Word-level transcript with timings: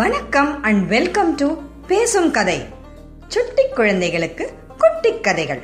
வணக்கம் 0.00 0.62
and 0.62 0.88
welcome 0.88 1.34
to 1.34 1.54
பேசும் 1.86 2.30
கதை. 2.30 2.64
சுட்டி 3.28 3.62
குழந்தைகளுக்கு 3.74 4.52
குட்டி 4.78 5.20
கதைகள். 5.20 5.62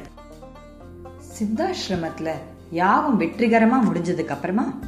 சித்தாசிரமத்துல 1.38 2.30
யாவும் 2.70 3.20
வெற்றிகரமா 3.20 3.80
முடிஞ்சதுக்கு 3.86 4.28
அப்புறமா 4.28 4.78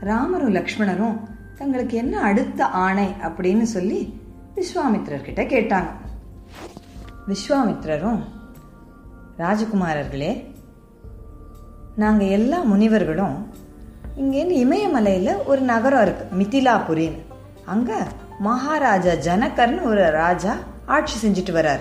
ராமரும் 0.00 0.54
லக்ஷ்மணரும் 0.54 1.18
தங்களுக்கு 1.58 1.96
என்ன 1.96 2.20
அடுத்த 2.20 2.66
ஆணை 2.66 3.08
அப்படின்னு 3.22 3.62
சொல்லி 3.62 4.20
விஸ்வாமித்திரர் 4.54 5.22
கிட்ட 5.22 5.42
கேட்டாங்க. 5.42 5.90
விஸ்வாமித்ரரும் 7.28 8.22
ராஜகுமாரர்களே 9.38 10.44
நாங்க 11.96 12.24
எல்லா 12.24 12.62
முனிவர்களும் 12.62 13.54
இங்கேருந்து 14.16 14.50
இமயமலையில் 14.50 15.44
ஒரு 15.44 15.60
நகரம் 15.60 16.02
இருக்கு 16.02 16.24
மிதிலாபுரின்னு. 16.38 17.18
அங்கே 17.64 17.94
மகாராஜா 18.40 19.12
ஜனகர்னு 19.12 19.82
ஒரு 19.82 20.10
ராஜா 20.10 20.56
ஆட்சி 20.86 21.28
செஞ்சுட்டு 21.28 21.54
வர்றார். 21.54 21.80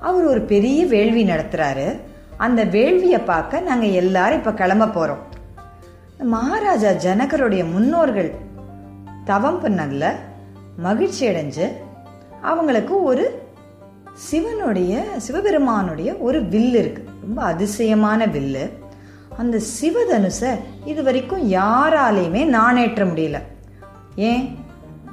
அவர் 0.00 0.24
ஒரு 0.24 0.40
பெரிய 0.40 0.86
வேள்வி 0.86 1.24
நடத்துறாரு. 1.24 2.00
அந்த 2.36 2.64
வேள்வியை 2.64 3.24
பார்க்க 3.24 3.60
நாங்க 3.60 3.86
எல்லாரும் 3.86 4.38
இப்ப 4.38 4.52
கிளம்ப 4.52 4.86
போறோம். 4.86 5.18
மகாராஜா 6.18 6.90
ஜனகருடைய 6.90 7.70
முன்னோர்கள் 7.70 8.34
தவம் 9.24 9.64
பண்ணதுல 9.64 10.14
மகிழ்ச்சி 10.76 11.28
அடைஞ்சு 11.28 11.70
அவங்களுக்கு 12.42 13.02
ஒரு 13.02 13.42
சிவனுடைய 14.12 15.04
சிவபெருமானுடைய 15.16 16.14
ஒரு 16.14 16.42
வில்லு 16.42 16.74
இருக்கு. 16.74 17.04
ரொம்ப 17.20 17.42
அதிசயமான 17.42 18.26
வில்லு. 18.26 18.70
அந்த 19.36 19.60
சிவதனுச 19.80 20.58
இது 20.84 21.02
வரைக்கும் 21.02 21.52
யாராலையுமே 21.52 22.44
நாணேற்ற 22.44 23.04
முடியல. 23.04 23.42
ஏன்? 24.16 24.64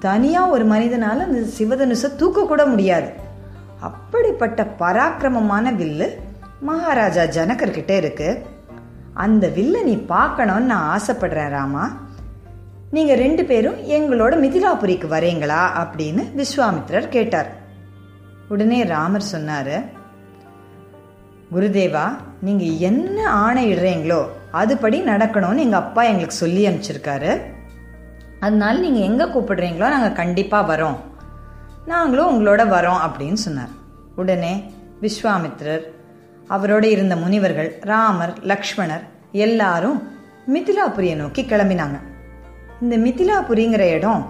தனியாக 0.06 0.54
ஒரு 0.56 0.66
மனிதனால் 0.74 1.26
அந்த 1.26 1.42
சிவதனுசை 1.58 2.10
தூக்கக்கூட 2.22 2.64
முடியாது. 2.72 3.10
அப்படிப்பட்ட 3.88 4.62
பராக்கிரமமான 4.82 5.72
வில்லு 5.82 6.08
மகாராஜா 6.70 7.24
ஜனகர்கிட்ட 7.38 7.94
இருக்கு. 8.02 8.30
அந்த 9.26 9.46
வில்லை 9.58 9.82
நீ 9.90 9.96
பார்க்கணும்னு 10.14 10.72
நான் 10.72 10.90
ஆசைப்படுறேன் 10.96 11.54
ராமா. 11.56 11.86
நீங்கள் 12.96 13.22
ரெண்டு 13.24 13.44
பேரும் 13.50 13.80
எங்களோட 13.98 14.34
மிதிலாபுரிக்கு 14.44 15.08
வரீங்களா 15.16 15.62
அப்படின்னு 15.82 16.24
விஸ்வாமித்ரர் 16.40 17.14
கேட்டார். 17.16 17.50
உடனே 18.54 18.80
ராமர் 18.94 19.32
சொன்னார் 19.34 19.76
குருதேவா 21.54 22.06
நீங்கள் 22.48 22.78
என்ன 22.90 23.18
ஆணையிடுறீங்களோ 23.46 24.22
அதுபடி 24.62 24.98
நடக்கணும்னு 25.12 25.66
எங்கள் 25.66 25.84
அப்பா 25.84 26.02
எங்களுக்கு 26.12 26.44
சொல்லி 26.44 26.62
அனுப்பிச்சிருக்காரு. 26.68 27.32
அதனால 28.46 28.74
நீங்கள் 28.84 29.08
எங்கே 29.10 29.26
கூப்பிடுறீங்களோ 29.34 29.88
நாங்கள் 29.96 30.20
கண்டிப்பாக 30.22 30.70
வரோம். 30.72 30.98
நாங்களும் 31.92 32.32
உங்களோட 32.32 32.62
வரோம் 32.76 33.02
அப்படின்னு 33.06 33.40
சொன்னார். 33.46 33.74
உடனே 34.22 34.54
விஸ்வாமித்திரர் 35.04 35.86
அவரோட 36.56 36.84
இருந்த 36.94 37.16
முனிவர்கள் 37.24 37.70
ராமர் 37.92 38.34
லக்ஷ்மணர் 38.52 39.04
எல்லாரும் 39.46 40.00
மிதிலாபுரியை 40.54 41.16
நோக்கி 41.22 41.42
கிளம்பினாங்க. 41.52 41.98
இந்த 42.84 42.96
மிதிலாபுரிங்கிற 43.06 43.84
இடம் 43.98 44.24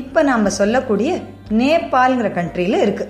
இப்போ 0.00 0.20
நாம் 0.30 0.56
சொல்லக்கூடிய 0.60 1.10
நேபாள்ங்கிற 1.60 2.28
கண்ட்ரியில் 2.38 2.82
இருக்கு. 2.84 3.06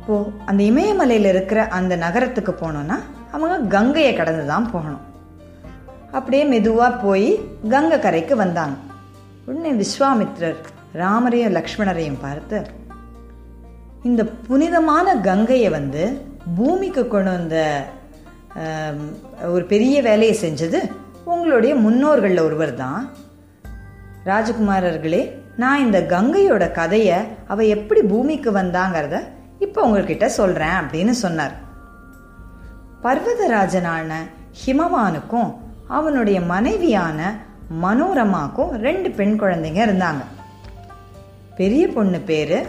இப்போ 0.00 0.16
அந்த 0.50 0.60
இமயமலையில் 0.70 1.30
இருக்கிற 1.34 1.60
அந்த 1.78 1.96
நகரத்துக்கு 2.04 2.54
போனோம்னா 2.60 2.98
அவங்க 3.36 3.56
கங்கையை 3.76 4.12
கடந்து 4.20 4.44
தான் 4.52 4.70
போகணும். 4.74 5.02
அப்படியே 6.12 6.44
மெதுவாக 6.44 6.96
போய் 6.96 7.40
கங்கை 7.68 7.98
கரைக்கு 7.98 8.36
வந்தாங்க 8.36 8.76
உடனே 9.46 9.72
விஸ்வாமித்ரர் 9.72 10.56
ராமரையும் 10.94 11.54
லக்ஷ்மணரையும் 11.54 12.20
பார்த்து 12.20 12.66
இந்த 14.02 14.24
புனிதமான 14.24 15.16
கங்கையை 15.16 15.70
வந்து 15.70 16.22
பூமிக்கு 16.56 17.08
கொண்டு 17.08 17.30
வந்த 17.30 17.84
ஒரு 19.44 19.64
பெரிய 19.64 20.02
வேலையை 20.02 20.36
செஞ்சது 20.40 20.90
உங்களுடைய 21.24 21.74
முன்னோர்களில் 21.74 22.42
ஒருவர் 22.42 22.74
தான் 22.74 23.10
ராஜகுமாரர்களே 24.24 25.32
நான் 25.56 25.78
இந்த 25.78 26.00
கங்கையோட 26.00 26.72
கதையை 26.72 27.18
அவ 27.48 27.64
எப்படி 27.64 28.02
பூமிக்கு 28.02 28.52
வந்தாங்கிறத 28.52 29.20
இப்போ 29.58 29.82
உங்ககிட்ட 29.82 30.28
சொல்கிறேன் 30.28 30.70
அப்படின்னு 30.70 31.10
சொன்னார். 31.10 31.52
பர்வதராஜனான 33.02 34.12
ஹிமவானுக்கும் 34.66 35.66
அவனுடைய 35.88 36.40
மனைவியான 36.40 37.36
மனோரமாக்கும் 37.82 38.68
ரெண்டு 38.68 39.10
பெண் 39.10 39.40
குழந்தைங்க 39.40 39.80
இருந்தாங்க. 39.88 40.22
பெரிய 41.56 41.88
பொண்ணு 41.88 42.20
பேரு 42.20 42.66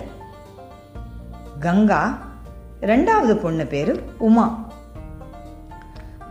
கங்கா 1.59 2.17
ரெண்டாவது 2.81 3.35
பொண்ணு 3.35 3.65
பேரு 3.65 4.03
உமா. 4.17 4.67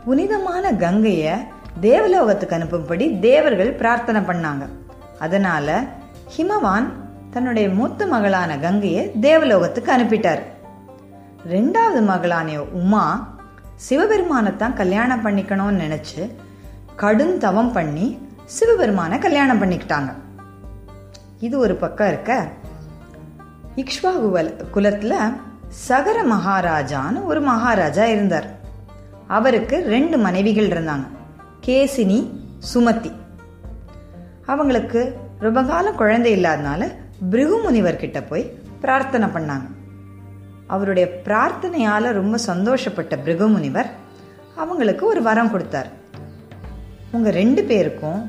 புனிதமான 0.04 0.72
கங்கைய 0.72 1.36
தேவலோகத்துக்கு 1.80 2.56
அனுப்பும்படி 2.56 3.20
தேவர்கள் 3.20 3.72
பிரார்த்தனை 3.72 4.20
பண்ணாங்க. 4.20 4.68
அதனால 5.18 5.84
ஹிமவான் 6.36 6.86
தன்னுடைய 7.30 7.68
மூத்த 7.68 8.06
மகளான 8.06 8.58
கங்கையை 8.58 9.10
தேவலோகத்துக்கு 9.20 9.92
அனுப்பிட்டார். 9.96 10.42
ரெண்டாவது 11.48 12.02
மகளான 12.04 12.62
உமா 12.62 13.36
சிவபெருமானைத்தான் 13.90 14.74
கல்யாணம் 14.74 15.24
பண்ணிக்கணும்னு 15.24 15.82
நினைச்சு 15.86 16.46
கடும் 16.98 17.38
தவம் 17.38 17.72
பண்ணி 17.72 18.18
சிவபெருமானை 18.44 19.18
கல்யாணம் 19.18 19.62
பண்ணிக்கிட்டாங்க. 19.62 20.14
இது 21.40 21.58
ஒரு 21.58 21.74
பக்கம் 21.74 22.08
இருக்க 22.08 22.48
இக்ஷ்வாகு 23.76 24.30
குலத்தில் 24.30 24.56
குலத்துல 24.74 25.14
சகர 25.68 26.24
மகாராஜான்னு 26.24 27.24
ஒரு 27.24 27.40
மகாராஜா 27.40 28.04
இருந்தார். 28.04 28.46
அவருக்கு 29.26 29.84
ரெண்டு 29.86 30.18
மனைவிகள் 30.18 30.68
இருந்தாங்க. 30.68 31.06
கேசினி 31.66 32.30
சுமதி. 32.74 33.12
அவங்களுக்கு 34.46 35.16
ரொம்ப 35.38 35.62
காலம் 35.62 35.96
குழந்தை 35.96 36.42
இல்லாதனால 36.42 36.92
பிருகு 37.30 37.58
முனிவர் 37.58 37.96
கிட்ட 37.96 38.22
போய் 38.22 38.52
பிரார்த்தனை 38.80 39.28
பண்ணாங்க. 39.28 39.66
அவருடைய 40.66 41.20
பிரார்த்தனையால 41.24 42.12
ரொம்ப 42.12 42.38
சந்தோஷப்பட்ட 42.46 43.16
பிருகு 43.24 43.48
முனிவர் 43.48 43.90
அவங்களுக்கு 44.56 45.06
ஒரு 45.06 45.22
வரம் 45.22 45.50
கொடுத்தார். 45.50 45.97
உங்கள் 47.12 47.36
ரெண்டு 47.40 47.62
பேருக்கும் 47.70 48.20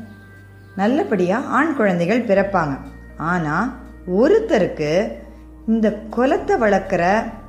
நல்லபடியாக 0.75 1.49
ஆண் 1.57 1.73
குழந்தைகள் 1.75 2.27
பிறப்பாங்க. 2.29 2.75
ஆனால் 3.31 3.71
ஒருத்தருக்கு 4.19 4.91
இந்த 5.73 5.87
குலத்தை 6.15 6.55
வளர்க்குற 6.65 7.03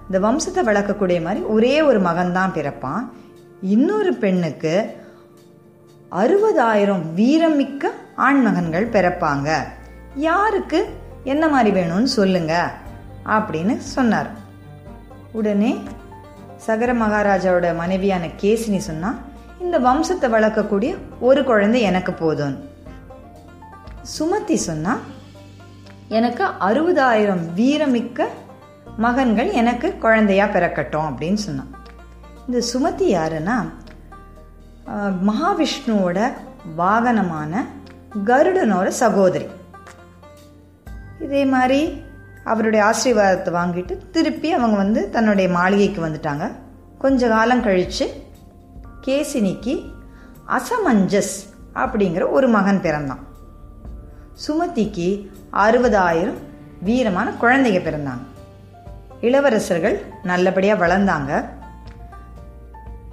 இந்த 0.06 0.18
வம்சத்தை 0.26 0.62
வளர்க்கக்கூடிய 0.68 1.18
மாதிரி 1.26 1.40
ஒரே 1.54 1.74
ஒரு 1.88 2.00
மகன் 2.00 2.32
தான் 2.38 2.54
பிறப்பான். 2.56 3.02
இன்னொரு 3.74 4.12
பெண்ணுக்கு 4.14 4.74
அறுபதாயிரம் 6.22 7.04
வீரமிக்க 7.18 7.92
ஆண்மகன்கள் 8.28 8.92
பிறப்பாங்க. 8.96 9.48
யாருக்கு 10.28 10.80
என்ன 11.32 11.44
மாதிரி 11.48 11.70
வேணும்னு 11.80 12.10
சொல்லுங்க 12.18 12.54
அப்படின்னு 13.36 13.74
சொன்னார். 13.94 14.30
உடனே 15.38 15.72
சகர 16.66 16.90
மகாராஜாவோட 16.94 17.68
மனைவியான 17.82 18.24
கேசினி 18.40 18.80
சொன்னால் 18.88 19.20
இந்த 19.64 19.78
வம்சத்தை 19.86 20.28
வளர்க்கக்கூடிய 20.32 20.90
ஒரு 21.28 21.40
குழந்தை 21.48 21.80
எனக்கு 21.88 22.12
போதும். 22.20 22.54
சுமதி 24.14 24.56
சொன்னா 24.68 24.94
எனக்கு 26.18 26.44
அறுபதாயிரம் 26.68 27.42
வீரமிக்க 27.58 28.26
மகன்கள் 29.04 29.50
எனக்கு 29.60 29.88
குழந்தையா 30.04 30.46
பிறக்கட்டும் 30.54 31.08
அப்படின்னு 31.08 31.40
சொன்னான். 31.46 31.72
இந்த 32.46 32.60
சுமதி 32.70 33.06
யாருன்னா 33.16 33.56
மகாவிஷ்ணுவோட 35.28 36.18
வாகனமான 36.80 37.62
கருடனோட 38.30 38.88
சகோதரி. 39.02 39.46
இதே 41.26 41.42
மாதிரி 41.54 41.80
அவருடைய 42.52 42.82
ஆசீர்வாதத்தை 42.90 43.50
வாங்கிட்டு 43.60 43.94
திருப்பி 44.14 44.50
அவங்க 44.58 44.76
வந்து 44.76 45.00
தன்னுடைய 45.16 45.48
மாளிகைக்கு 45.58 46.00
வந்துட்டாங்க. 46.06 46.44
கொஞ்ச 47.04 47.28
காலம் 47.34 47.64
கழித்து 47.68 48.06
கேசினிக்கு 49.06 49.74
அசமஞ்சஸ் 50.48 51.34
அப்படிங்கிற 51.74 52.30
ஒரு 52.30 52.48
மகன் 52.48 52.80
பிறந்தான். 52.80 53.22
சுமதிக்கு 54.46 55.28
அறுபதாயிரம் 55.52 56.38
வீரமான 56.84 57.32
குழந்தைங்க 57.42 57.80
பிறந்தாங்க. 57.86 58.24
இளவரசர்கள் 59.20 59.96
நல்லபடியாக 60.22 60.86
வளர்ந்தாங்க. 60.86 61.44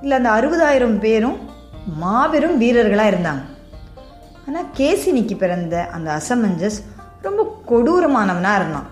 இல்லை 0.01 0.17
அந்த 0.17 0.31
அறுபதாயிரம் 0.31 0.99
பேரும் 0.99 1.37
மாபெரும் 1.97 2.57
வீரர்களாக 2.57 3.09
இருந்தாங்க. 3.09 3.45
ஆனால் 4.47 4.69
கேசினிக்கு 4.77 5.37
பிறந்த 5.37 5.85
அந்த 5.85 6.19
அசமஞ்சஸ் 6.19 6.77
ரொம்ப 7.21 7.61
கொடூரமானவனாக 7.67 8.59
இருந்தான். 8.59 8.89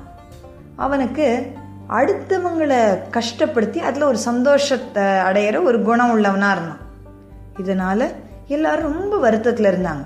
அவனுக்கு 0.75 1.53
அடுத்தவங்களை 1.89 2.81
கஷ்டப்படுத்தி 3.17 3.77
அதில் 3.77 4.09
ஒரு 4.11 4.17
சந்தோஷத்தை 4.17 5.03
அடையிற 5.03 5.63
ஒரு 5.63 5.81
குணம் 5.81 6.11
உள்ளவனாக 6.11 6.55
இருந்தான். 6.55 6.83
இதனால 7.63 8.07
எல்லாரும் 8.55 8.93
ரொம்ப 8.93 9.17
வருத்தத்தில் 9.25 9.69
இருந்தாங்க. 9.71 10.05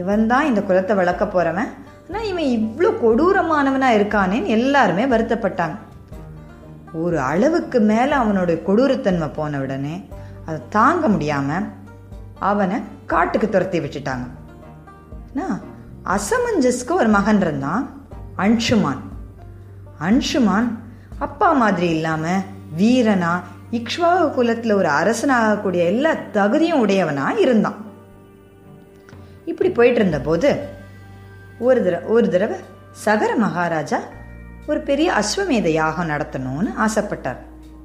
இவன் 0.00 0.26
தான் 0.30 0.48
இந்த 0.50 0.60
குலத்தை 0.68 0.94
வளர்க்க 1.00 1.24
போறவன். 1.24 1.70
ஆனால் 2.08 2.28
இவன் 2.30 2.48
இவ்வளோ 2.56 2.90
கொடூரமானவனா 3.04 3.88
இருக்கானேன்னு 3.98 4.52
எல்லாருமே 4.58 5.04
வருத்தப்பட்டாங்க. 5.14 5.76
ஒரு 7.04 7.18
அளவுக்கு 7.30 7.78
மேலே 7.90 8.14
அவனுடைய 8.22 8.56
கொடூரத்தன்மை 8.66 9.28
போன 9.38 9.58
உடனே 9.64 9.96
அதை 10.46 10.58
தாங்க 10.76 11.08
முடியாம 11.14 11.58
அவனை 12.50 12.78
காட்டுக்கு 13.12 13.48
துரத்தி 13.48 13.78
விட்டுட்டாங்க. 13.80 14.26
அசமஞ்சஸ்க்கு 16.14 16.92
ஒரு 17.00 17.08
மகன் 17.16 17.40
இருந்தான் 17.40 17.84
அன்ஷுமான். 18.44 19.02
அன்ஷுமான் 20.08 20.68
அப்பா 21.26 21.48
மாதிரி 21.62 21.88
இல்லாம 21.96 22.26
வீரனா 22.78 23.32
இக்ஷ்வாகு 23.70 24.30
குலத்தில் 24.30 24.72
ஒரு 24.72 24.88
அரசனாகக்கூடிய 24.88 25.84
எல்லா 25.86 26.14
தகுதியும் 26.32 26.80
உடையவனாக 26.80 27.40
இருந்தான். 27.40 27.84
இப்படி 29.44 29.70
போயிட்டு 29.70 29.98
இருந்தபோது 29.98 30.68
ஒரு 31.58 31.84
தடவை 31.84 32.08
ஒரு 32.08 32.28
தடவை 32.28 32.58
சகர 32.92 33.34
மகாராஜா 33.34 33.98
ஒரு 34.66 34.80
பெரிய 34.80 35.12
அஸ்வமேத 35.12 35.68
யாகம் 35.68 36.08
நடத்தணும்னு 36.08 36.72
ஆசைப்பட்டார். 36.78 37.36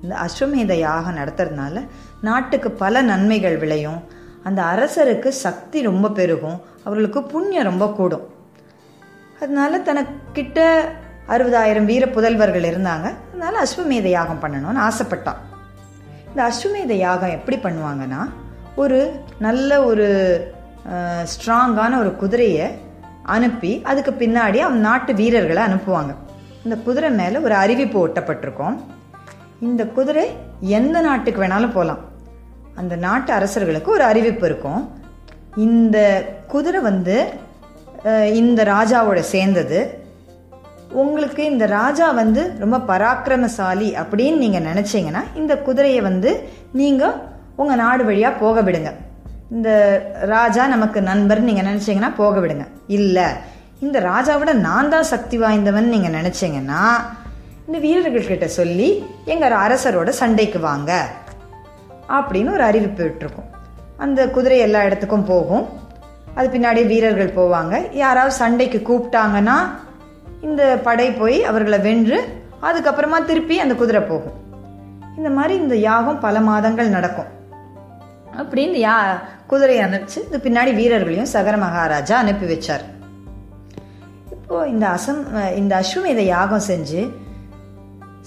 இந்த 0.04 0.16
அஸ்வமேத 0.16 0.74
யாகம் 0.74 1.18
நடத்துறதுனால 1.18 1.88
நாட்டுக்கு 2.22 2.72
பல 2.72 3.02
நன்மைகள் 3.02 3.58
விளையும். 3.58 4.04
அந்த 4.44 4.62
அரசருக்கு 4.62 5.28
சக்தி 5.28 5.82
ரொம்ப 5.82 6.10
பெருகும். 6.10 6.62
அவர்களுக்கு 6.80 7.24
புண்ணியம் 7.24 7.64
ரொம்ப 7.64 7.92
கூடும். 7.92 8.28
அதனால 9.42 9.78
தனக்கிட்ட 9.78 10.82
அறுபதாயிரம் 11.28 11.86
வீர 11.86 12.06
புதல்வர்கள் 12.06 12.64
இருந்தாங்க. 12.64 13.14
அதனால 13.30 13.64
அஸ்வமேத 13.64 14.08
யாகம் 14.08 14.40
பண்ணணும்னு 14.42 14.92
ஆசைப்பட்டான். 14.92 15.51
இந்த 16.32 16.44
அஸ்வமேத 16.50 16.94
யாகம் 17.06 17.34
எப்படி 17.38 17.58
பண்ணுவாங்கன்னா 17.64 18.22
ஒரு 18.82 19.00
நல்ல 19.46 19.70
ஒரு 19.90 20.06
ஸ்ட்ராங்கான 21.32 21.98
ஒரு 22.02 22.12
குதிரையை 22.22 22.68
அனுப்பி 23.36 23.72
அதுக்கு 23.92 24.12
பின்னாடி 24.22 24.60
அவன் 24.66 24.86
நாட்டு 24.88 25.12
வீரர்களை 25.14 25.62
அனுப்புவாங்க. 25.64 26.14
இந்த 26.64 26.76
குதிரை 26.86 27.10
மேலே 27.20 27.38
ஒரு 27.48 27.56
அறிவிப்பு 27.64 27.98
ஒட்டப்பட்டிருக்கும் 28.08 28.78
இந்த 29.68 29.84
குதிரை 29.98 30.26
எந்த 30.80 30.98
நாட்டுக்கு 31.08 31.44
வேணாலும் 31.44 31.76
போகலாம் 31.78 32.02
அந்த 32.82 32.96
நாட்டு 33.06 33.32
அரசர்களுக்கு 33.34 33.92
ஒரு 33.98 34.04
அறிவிப்பு 34.04 34.46
இருக்கும். 34.50 34.82
இந்த 35.68 35.98
குதிரை 36.54 36.82
வந்து 36.90 37.18
இந்த 38.42 38.64
ராஜாவோட 38.74 39.20
சேர்ந்தது. 39.34 39.80
உங்களுக்கு 41.02 41.42
இந்த 41.52 41.66
ராஜா 41.66 42.08
வந்து 42.22 42.42
ரொம்ப 42.64 42.78
பராக்கிரமசாலி 42.92 43.90
அப்படின்னு 44.02 44.42
நீங்கள் 44.44 44.68
நினச்சிங்கன்னா 44.70 45.22
இந்த 45.42 45.54
குதிரையை 45.68 46.02
வந்து 46.02 46.32
நீங்கள் 46.82 47.16
உங்கள் 47.62 47.82
நாடு 47.84 48.04
வழியாக 48.10 48.40
போக 48.44 48.62
விடுங்க. 48.68 48.92
இந்த 49.56 49.70
ராஜா 50.34 50.64
நமக்கு 50.74 51.02
நண்பர் 51.02 51.42
நீங்கள் 51.48 51.68
நினச்சிங்கன்னா 51.70 52.12
போக 52.22 52.36
விடுங்க. 52.40 52.66
இல்லை 52.98 53.28
இந்த 53.86 54.00
ராஜாவோட 54.12 54.52
நான் 54.68 54.92
தான் 54.94 55.10
சக்தி 55.14 55.38
வாய்ந்தவன் 55.44 55.92
நீங்கள் 55.94 56.16
நினச்சிங்கன்னா 56.20 56.84
இந்த 57.68 57.78
வீரர்கள்கிட்ட 57.86 58.48
சொல்லி 58.60 58.90
எங்கள் 59.34 59.56
அரசரோட 59.66 60.10
சண்டைக்கு 60.22 60.60
வாங்க 60.70 60.92
அப்படின்னு 62.18 62.56
ஒரு 62.58 62.64
அறிவிப்பு 62.70 63.02
விட்டுருக்கும். 63.06 63.50
அந்த 64.06 64.20
குதிரை 64.36 64.58
எல்லா 64.66 64.80
இடத்துக்கும் 64.88 65.30
போகும். 65.34 65.66
அது 66.36 66.48
பின்னாடி 66.54 66.82
வீரர்கள் 66.92 67.38
போவாங்க. 67.40 67.76
யாராவது 68.04 68.36
சண்டைக்கு 68.42 68.80
கூப்பிட்டாங்கன்னா 68.90 69.58
இந்த 70.48 70.62
படை 70.88 71.08
போய் 71.22 71.38
அவர்களை 71.50 71.80
வென்று 71.88 72.20
அதுக்கப்புறமா 72.68 73.18
திருப்பி 73.30 73.56
அந்த 73.64 73.74
குதிரை 73.82 74.02
போகும். 74.12 74.38
இந்த 75.18 75.30
மாதிரி 75.38 75.54
இந்த 75.64 75.76
யாகம் 75.90 76.20
பல 76.26 76.40
மாதங்கள் 76.50 76.96
நடக்கும். 76.96 77.30
அப்படி 78.42 78.62
இந்த 78.68 78.80
யா 78.88 78.96
குதிரையை 79.52 79.82
அனுப்பிச்சு 79.88 80.20
இது 80.28 80.38
பின்னாடி 80.46 80.72
வீரர்களையும் 80.80 81.32
சகர 81.34 81.56
மகாராஜா 81.64 82.16
அனுப்பி 82.24 82.46
வச்சார். 82.52 82.84
இப்போ 84.36 84.56
இந்த 84.74 84.86
அசம் 84.98 85.22
இந்த 85.62 85.74
அஸ்வமேத 85.82 86.22
யாகம் 86.36 86.68
செஞ்சு 86.70 87.02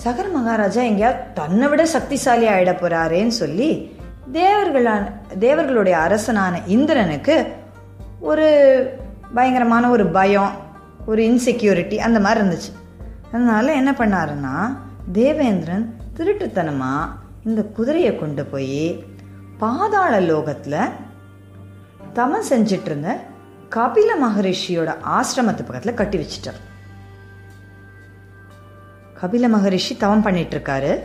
சகர 0.05 0.27
மகாராஜா 0.37 0.83
எங்கேயாவது 0.91 1.19
தன்னை 1.39 1.67
விட 1.73 1.83
சக்திசாலி 1.95 2.47
ஆயிட 2.53 2.73
போறாரேன்னு 2.83 3.35
சொல்லி 3.43 3.71
தேவர்களான 4.39 5.03
தேவர்களுடைய 5.39 5.97
அரசனான 6.07 6.61
இந்திரனுக்கு 6.77 7.37
ஒரு 8.31 8.47
பயங்கரமான 9.35 9.85
ஒரு 9.91 10.05
பயம் 10.07 10.53
ஒரு 11.07 11.23
இன்செக்யூரிட்டி 11.23 11.97
அந்த 11.97 12.21
மாதிரி 12.21 12.47
இருந்துச்சு. 12.47 12.73
அதனால 13.27 13.73
என்ன 13.73 13.91
பண்ணாருன்னா 13.91 14.77
தேவேந்திரன் 15.13 15.97
திருட்டுத்தனமா 16.17 17.09
இந்த 17.45 17.63
குதிரையை 17.63 18.17
கொண்டு 18.17 18.45
போய் 18.45 19.05
பாதாள 19.59 20.21
லோகத்துல 20.21 20.91
தமம் 22.15 22.47
செஞ்சிட்டு 22.51 22.85
இருந்த 22.85 23.21
கபில 23.71 24.11
மகரிஷியோட 24.23 24.95
ஆசிரமத்து 25.09 25.65
பக்கத்துல 25.67 25.95
கட்டி 25.95 26.19
வச்சிட்டார். 26.19 26.61
கபில 29.21 29.49
மகரிஷி 29.49 29.97
தவம் 29.97 30.23
பண்ணிட்டு 30.23 30.59
இருக்காரு 30.59 30.99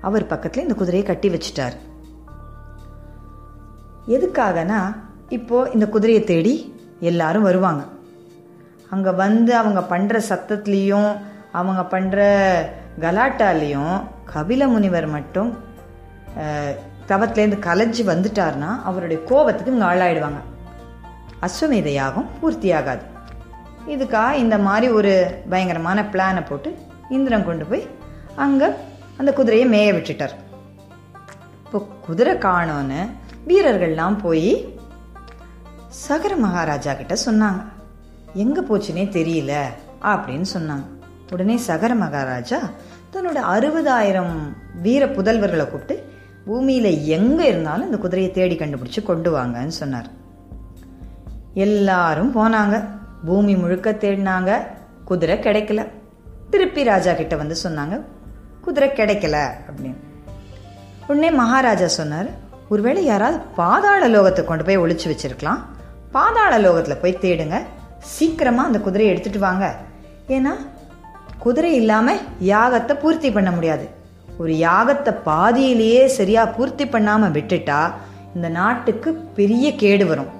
அவர் 0.00 0.26
பக்கத்துல 0.26 0.56
இந்த 0.56 0.74
குதிரையை 0.74 1.02
கட்டி 1.02 1.28
வச்சிட்டார். 1.28 1.76
எதுக்காகனா 4.08 4.96
இப்போ 5.28 5.70
இந்த 5.72 5.88
குதிரையை 5.88 6.24
தேடி 6.24 6.80
எல்லாரும் 7.00 7.42
வருவாங்க. 7.42 7.84
அங்கே 8.92 9.12
வந்து 9.24 9.52
அவங்க 9.60 9.80
பண்ணுற 9.92 10.16
சத்தத்துலேயும் 10.30 11.10
அவங்க 11.60 11.82
பண்ணுற 11.94 12.20
கலாட்டாலையும் 13.04 13.96
கபில 14.32 14.66
முனிவர் 14.72 15.06
மட்டும் 15.16 15.50
தவத்துலேருந்து 17.10 17.58
கலைஞ்சி 17.68 18.02
கலைஞ்சு 18.02 18.02
வந்துட்டார்னா 18.10 18.70
அவருடைய 18.88 19.18
கோபத்துக்கு 19.30 19.72
இங்கே 19.74 19.88
ஆளாயிடுவாங்க. 19.92 20.40
அஸ்வமேத 21.46 21.88
யாகம் 22.00 22.28
பூர்த்தியாகாது. 22.40 23.04
இதுக்காக 23.94 24.40
இந்த 24.42 24.56
மாதிரி 24.66 24.88
ஒரு 24.98 25.12
பயங்கரமான 25.52 26.04
பிளானை 26.12 26.42
போட்டு 26.50 26.70
இந்திரன் 27.16 27.48
கொண்டு 27.48 27.64
போய் 27.70 27.84
அங்கே 28.44 28.68
அந்த 29.20 29.30
குதிரையை 29.38 29.66
மேய 29.74 29.88
விட்டுட்டார். 29.96 30.34
இப்போ 31.64 31.78
குதிரை 32.06 32.34
காணோன்னு 32.46 33.00
வீரர்கள்லாம் 33.50 34.16
போய் 34.24 34.50
சகர 36.06 36.32
மகாராஜா 36.44 36.92
கிட்ட 37.00 37.14
சொன்னாங்க. 37.28 37.62
எங்கே 38.34 38.60
போச்சுனே 38.60 39.04
தெரியல 39.18 39.52
அப்படின்னு 40.02 40.44
சொன்னாங்க. 40.54 40.84
உடனே 41.30 41.56
சகர 41.56 41.94
மகாராஜா 41.94 42.58
தன்னோட 43.12 43.38
அறுபதாயிரம் 43.54 44.34
வீர 44.82 45.06
புதல்வர்களை 45.06 45.70
கூப்பிட்டு 45.70 46.10
பூமியில் 46.46 47.06
எங்கே 47.06 47.48
இருந்தாலும் 47.48 47.84
இந்த 47.84 47.98
குதிரையை 47.98 48.32
தேடி 48.32 48.56
கண்டுபிடிச்சு 48.56 49.02
கொண்டு 49.02 49.38
வாங்கன்னு 49.38 49.74
சொன்னார். 49.80 50.06
எல்லாரும் 51.54 52.34
போனாங்க. 52.34 52.84
பூமி 53.24 53.56
முழுக்க 53.56 53.92
தேடினாங்க. 53.92 54.66
குதிரை 55.04 55.38
கிடைக்கல. 55.38 55.86
திருப்பி 56.50 56.82
ராஜா 56.82 57.12
கிட்ட 57.12 57.36
வந்து 57.36 57.56
சொன்னாங்க 57.62 58.00
குதிரை 58.60 58.88
கிடைக்கல 58.88 59.36
அப்படின்னு. 59.68 59.96
உடனே 61.06 61.30
மகாராஜா 61.30 61.86
சொன்னார் 61.86 62.26
ஒருவேளை 62.68 63.04
யாராவது 63.04 63.38
பாதாள 63.56 64.08
லோகத்தை 64.08 64.44
கொண்டு 64.44 64.64
போய் 64.64 64.78
ஒழிச்சு 64.78 65.06
வச்சிருக்கலாம். 65.12 65.58
பாதாள 66.12 66.58
லோகத்தில் 66.58 66.96
போய் 66.96 67.18
தேடுங்க. 67.20 67.62
சீக்கிரமாக 68.16 68.68
அந்த 68.68 68.78
குதிரையை 68.86 69.10
எடுத்துட்டு 69.12 69.40
வாங்க. 69.48 69.66
ஏன்னா 70.36 70.52
குதிரை 71.44 71.72
இல்லாமல் 71.80 72.22
யாகத்தை 72.52 72.94
பூர்த்தி 73.02 73.28
பண்ண 73.36 73.50
முடியாது. 73.56 73.86
ஒரு 74.42 74.52
யாகத்தை 74.66 75.12
பாதியிலேயே 75.30 76.02
சரியாக 76.18 76.54
பூர்த்தி 76.56 76.84
பண்ணாமல் 76.94 77.34
விட்டுட்டா 77.36 77.80
இந்த 78.36 78.48
நாட்டுக்கு 78.58 79.10
பெரிய 79.38 79.66
கேடு 79.82 80.04
வரும். 80.10 80.30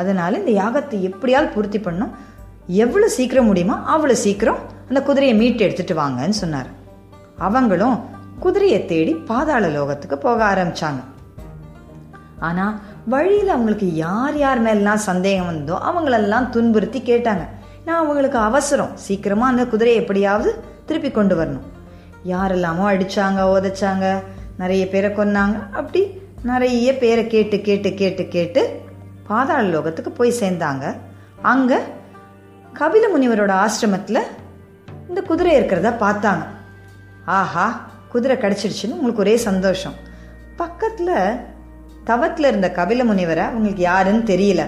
அதனால் 0.00 0.38
இந்த 0.40 0.52
யாகத்தை 0.62 0.98
எப்படியாவது 1.08 1.48
பூர்த்தி 1.54 1.78
பண்ணும் 1.86 2.12
எவ்வளோ 2.84 3.06
சீக்கிரம் 3.16 3.48
முடியுமோ 3.50 3.76
அவ்வளோ 3.94 4.16
சீக்கிரம் 4.24 4.60
அந்த 4.88 5.00
குதிரையை 5.08 5.34
மீட்டு 5.40 5.64
எடுத்துட்டு 5.66 5.94
வாங்கன்னு 6.02 6.40
சொன்னார். 6.42 6.70
அவங்களும் 7.48 7.96
குதிரையை 8.44 8.78
தேடி 8.92 9.12
பாதாள 9.30 9.64
லோகத்துக்கு 9.76 10.16
போக 10.26 10.38
ஆரம்பிச்சாங்க. 10.52 11.00
ஆனால் 12.48 12.78
வழியில் 13.06 13.48
அவங்களுக்கு 13.48 13.94
யார் 13.94 14.36
யார் 14.36 14.60
மேலாம் 14.60 14.96
சந்தேகம் 14.96 15.46
வந்தோ 15.46 15.74
அவங்களெல்லாம் 15.74 16.48
துன்புறுத்தி 16.48 17.00
கேட்டாங்க. 17.00 17.46
நான் 17.84 18.04
அவங்களுக்கு 18.04 18.38
அவசரம். 18.38 18.96
சீக்கிரமா 18.96 19.46
அந்த 19.46 19.66
குதிரையை 19.66 20.00
எப்படியாவது 20.00 20.64
திருப்பி 20.86 21.10
கொண்டு 21.10 21.44
வரணும். 21.44 21.66
யாரெல்லாமோ 22.26 22.84
அடிச்சாங்க 22.92 23.40
உதைச்சாங்க 23.54 24.22
நிறைய 24.58 24.88
பேரை 24.88 25.10
கொன்னாங்க. 25.10 25.70
அப்படி 25.70 26.20
நிறைய 26.42 26.98
பேரை 26.98 27.26
கேட்டு 27.26 27.60
கேட்டு 27.60 27.94
கேட்டு 27.94 28.28
கேட்டு 28.28 28.80
பாதாள 29.26 29.78
லோகத்துக்கு 29.78 30.08
போய் 30.08 30.38
சேர்ந்தாங்க. 30.40 30.96
அங்க 31.42 31.80
கபில 32.78 33.04
முனிவரோட 33.16 33.52
ஆசிரமத்தில் 33.54 34.22
இந்த 35.08 35.22
குதிரை 35.22 35.60
இருக்கிறத 35.60 35.92
பார்த்தாங்க. 36.00 36.44
ஆஹா 37.24 37.90
குதிரை 38.08 38.36
கிடைச்சிடுச்சுன்னு 38.36 38.92
உங்களுக்கு 38.92 39.20
ஒரே 39.20 39.36
சந்தோஷம். 39.36 39.92
பக்கத்தில் 40.56 41.50
தவத்தில் 42.04 42.46
இருந்த 42.46 42.68
கபில 42.76 43.00
முனிவரை 43.08 43.44
அவங்களுக்கு 43.48 43.82
யாருன்னு 43.82 44.24
தெரியல. 44.32 44.62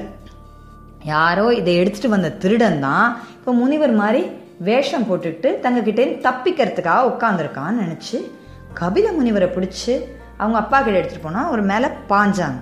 யாரோ 1.04 1.46
இதை 1.54 1.72
எடுத்துட்டு 1.76 2.08
வந்த 2.08 2.30
திருடன் 2.42 2.80
தான் 2.80 3.08
இப்போ 3.38 3.52
முனிவர் 3.52 3.92
மாதிரி 3.92 4.22
வேஷம் 4.58 5.06
போட்டுக்கிட்டு 5.08 5.48
தங்ககிட்ட 5.60 6.02
தப்பிக்கிறதுக்காக 6.26 7.08
உட்காந்துருக்கான்னு 7.10 7.82
நினச்சி 7.84 8.18
கபில 8.80 9.06
முனிவரை 9.18 9.48
பிடிச்சி 9.56 9.94
அவங்க 10.36 10.58
அப்பா 10.58 10.78
கிட்ட 10.80 11.00
எடுத்துகிட்டு 11.00 11.26
போனால் 11.26 11.50
ஒரு 11.50 11.62
மேலே 11.62 11.88
பாஞ்சாங்க. 12.08 12.60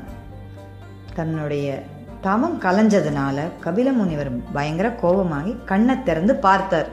தன்னுடைய 1.15 1.83
தவம் 2.21 2.59
கலைஞ்சதுனால 2.61 3.39
கபில 3.65 3.89
முனிவர் 3.93 4.31
பயங்கர 4.53 4.89
கோபமாகி 5.03 5.53
கண்ணை 5.65 6.03
திறந்து 6.03 6.35
பார்த்தார். 6.37 6.91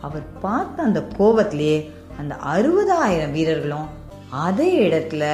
அவர் 0.00 0.26
பார்த்த 0.40 0.82
அந்த 0.82 1.00
கோபத்திலேயே 1.18 1.78
அந்த 2.18 2.34
அறுபதாயிரம் 2.54 3.32
வீரர்களும் 3.32 3.88
அதே 4.46 4.70
இடத்துல 4.88 5.24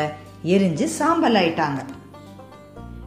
எரிஞ்சு 0.44 0.84
சாம்பல் 0.84 1.34
ஆயிட்டாங்க 1.34 1.80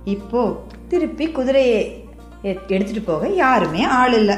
இப்போ 0.05 0.63
திருப்பி 0.87 1.31
குதிரையை 1.31 2.07
எடுத்துட்டு 2.43 3.01
போக 3.01 3.27
யாருமே 3.27 3.83
ஆள் 3.83 4.13
இல்லை. 4.13 4.35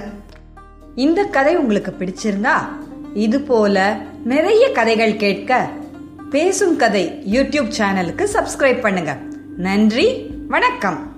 இந்த 0.95 1.23
கதை 1.23 1.55
உங்களுக்கு 1.55 1.95
பிடிச்சிருந்தா 1.99 2.53
இது 3.13 3.41
போல 3.41 3.97
நிறைய 4.23 4.71
கதைகள் 4.71 5.15
கேட்க 5.15 5.69
பேசும் 6.29 6.75
கதை 6.75 7.23
யூடியூப் 7.31 7.71
சேனலுக்கு 7.77 8.27
சப்ஸ்கிரைப் 8.33 8.81
பண்ணுங்க. 8.81 9.17
நன்றி 9.57 10.31
வணக்கம். 10.47 11.14